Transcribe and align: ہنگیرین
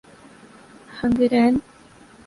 ہنگیرین 0.97 1.53